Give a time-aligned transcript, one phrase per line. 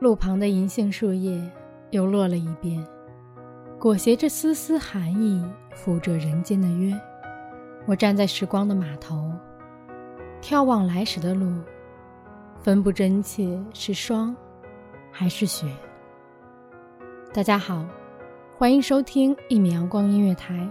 [0.00, 1.42] 路旁的银杏树叶
[1.90, 2.86] 又落了一遍，
[3.80, 6.96] 裹挟着丝丝寒意，抚着人间的约。
[7.84, 9.32] 我站在时光的码头，
[10.40, 11.52] 眺望来时的路，
[12.62, 14.36] 分不真切是霜
[15.10, 15.66] 还是雪。
[17.34, 17.84] 大家好，
[18.56, 20.64] 欢迎收听一米阳光音乐台，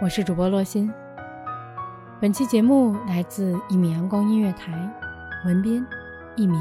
[0.00, 0.92] 我是主播洛心。
[2.20, 4.72] 本期节目来自一米阳光音乐台，
[5.46, 5.86] 文编
[6.34, 6.58] 一米。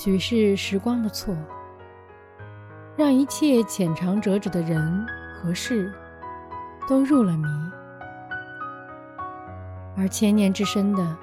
[0.00, 1.34] 许是时光的错，
[2.96, 5.04] 让一切浅尝辄止的人
[5.34, 5.92] 和事
[6.88, 7.48] 都入了迷，
[9.96, 11.16] 而千年之深的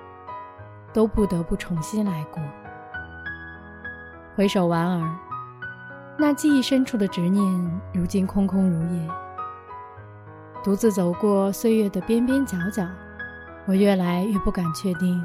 [0.92, 2.44] 都不得不重新来过。
[4.36, 5.10] 回首莞尔，
[6.18, 9.10] 那记忆深处的执念，如今空空如也。
[10.66, 12.86] 独自走过岁月的边边角角，
[13.68, 15.24] 我越来越不敢确定，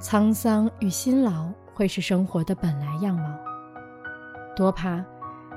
[0.00, 1.48] 沧桑与辛劳。
[1.72, 3.24] 会是生活的本来样貌，
[4.54, 5.02] 多怕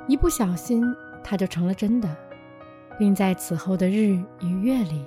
[0.08, 0.82] 一不小心
[1.22, 2.16] 它就成了真的，
[2.98, 5.06] 并在此后的日与月里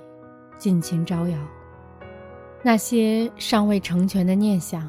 [0.59, 1.37] 尽情招摇。
[2.61, 4.87] 那些尚未成全的念想，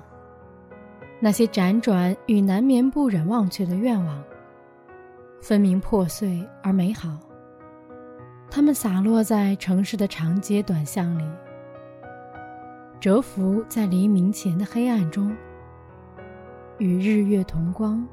[1.19, 4.23] 那些辗转与难眠不忍忘却的愿望，
[5.41, 7.09] 分明破碎而美好。
[8.51, 11.25] 它们洒落在城市的长街短巷里，
[13.01, 15.35] 蛰伏在黎明前的黑暗中。
[16.79, 18.05] 与日月同光，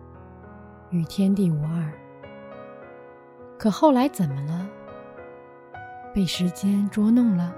[0.91, 1.91] 与天地无二。
[3.57, 4.69] 可后来怎么了？
[6.13, 7.51] 被时间捉弄了。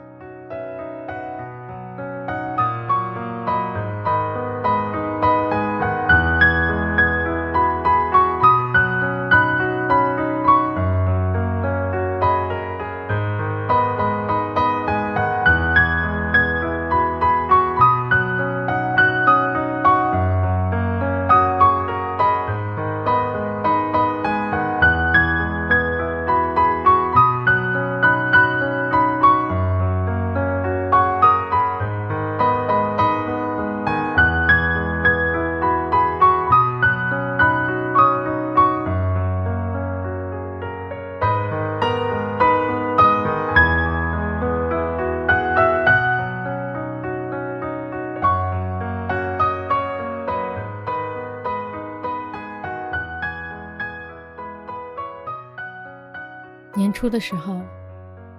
[56.78, 57.60] 年初的时候，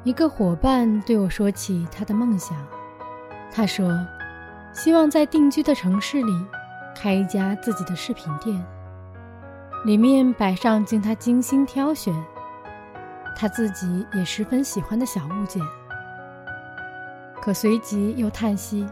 [0.05, 2.57] 一个伙伴对我说起他的梦想。
[3.53, 3.91] 他说，
[4.73, 6.47] 希望在定居的城市里
[6.95, 8.65] 开一家自己的饰品店，
[9.85, 12.15] 里面摆上经他精心挑选、
[13.35, 15.61] 他自己也十分喜欢的小物件。
[17.43, 18.87] 可随即又叹息，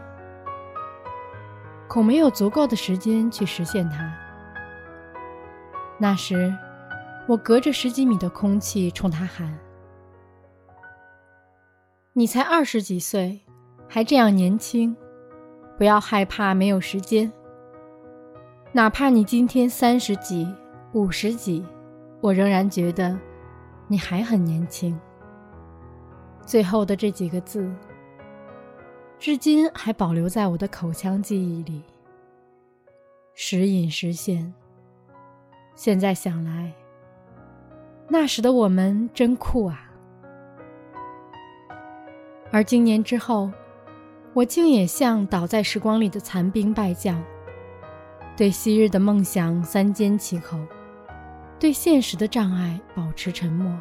[1.87, 4.13] 恐没有足够的时间去实现它。
[5.97, 6.53] 那时。
[7.27, 9.53] 我隔着十几米的空气冲他喊
[12.13, 13.41] ：“你才二十几岁，
[13.85, 14.95] 还这样年轻，
[15.77, 17.29] 不要害怕没有时间。
[18.71, 20.47] 哪怕你今天三十几、
[20.93, 21.65] 五十几，
[22.21, 23.19] 我仍然觉得
[23.89, 24.97] 你还很年轻。”
[26.47, 27.69] 最后的这几个字，
[29.19, 31.83] 至今还保留在我的口腔记忆里，
[33.33, 34.53] 时隐时现。
[35.75, 36.73] 现在想来。
[38.09, 39.91] 那时的我们真酷啊！
[42.51, 43.51] 而今年之后，
[44.33, 47.21] 我竟也像倒在时光里的残兵败将，
[48.37, 50.57] 对昔日的梦想三缄其口，
[51.59, 53.77] 对现实的障碍保持沉默，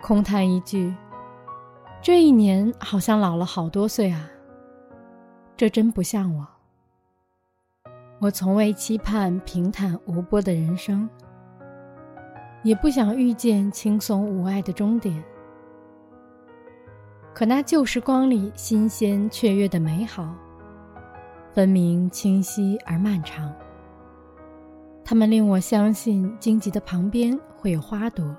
[0.00, 0.94] 空叹一句
[2.00, 4.28] ：“这一年好像老了好多岁啊。”
[5.56, 6.46] 这真不像我。
[8.20, 11.08] 我从未期盼平坦无波的人生，
[12.62, 15.22] 也不想遇见轻松无碍的终点。
[17.34, 20.34] 可那旧时光里新鲜雀跃的美好，
[21.52, 23.52] 分明清晰而漫长。
[25.04, 28.36] 它们令我相信荆棘的旁边会有花朵，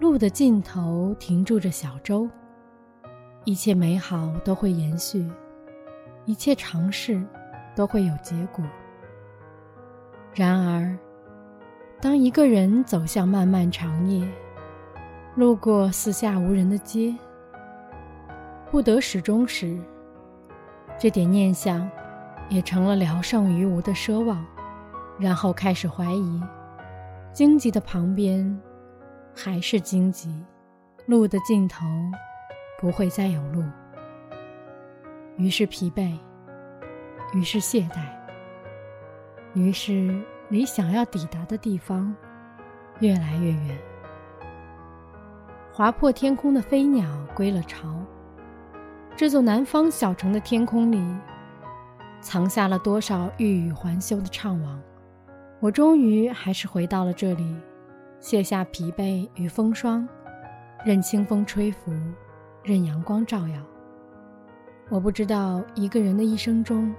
[0.00, 2.28] 路的尽头停住着小舟，
[3.44, 5.26] 一切美好都会延续，
[6.26, 7.24] 一切尝试
[7.74, 8.64] 都会有结果。
[10.34, 10.98] 然而，
[12.04, 14.28] 当一个人走向漫漫长夜，
[15.36, 17.16] 路过四下无人的街。
[18.70, 19.80] 不得始终时，
[20.98, 21.90] 这点念想
[22.50, 24.44] 也成了聊胜于无的奢望，
[25.18, 26.42] 然后开始怀疑：
[27.32, 28.60] 荆棘的旁边
[29.34, 30.44] 还是荆棘，
[31.06, 31.86] 路的尽头
[32.78, 33.64] 不会再有路。
[35.38, 36.14] 于是疲惫，
[37.32, 38.02] 于是懈怠，
[39.54, 42.14] 于是离想要抵达的地方
[43.00, 43.78] 越来越远。
[45.72, 47.88] 划破天空的飞鸟归了巢。
[49.16, 51.02] 这座南方小城的天空里，
[52.20, 54.78] 藏下了多少欲语还休的怅惘？
[55.60, 57.56] 我终于还是回到了这里，
[58.20, 60.06] 卸下疲惫与风霜，
[60.84, 61.92] 任清风吹拂，
[62.62, 63.60] 任阳光照耀。
[64.88, 66.94] 我不知道一个人的一生中，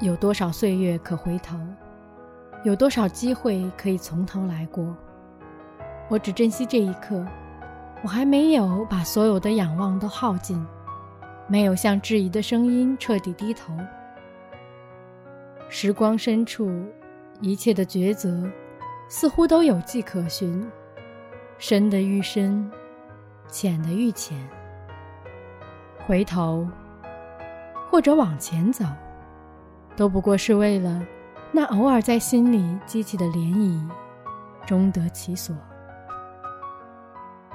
[0.00, 1.58] 有多少岁月可回头，
[2.64, 4.96] 有多少机会可以从头来过。
[6.08, 7.24] 我只珍惜这一刻，
[8.02, 10.66] 我还没有把所有的仰望都耗尽。
[11.46, 13.74] 没有向质疑的声音彻底低头。
[15.68, 16.72] 时光深处，
[17.42, 18.50] 一切的抉择，
[19.08, 20.66] 似乎都有迹可循，
[21.58, 22.70] 深的愈深，
[23.46, 24.38] 浅的愈浅。
[26.06, 26.66] 回头，
[27.90, 28.86] 或者往前走，
[29.94, 31.02] 都不过是为了
[31.56, 33.80] 那偶尔在心里激起的涟漪，
[34.66, 35.54] 终得其所。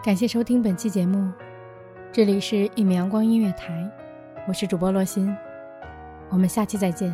[0.01, 1.29] 感谢收听本期节目。
[2.09, 3.91] 这里是一米阳光音乐台，
[4.47, 5.35] 我是主播洛心，
[6.29, 7.13] 我们下期再见。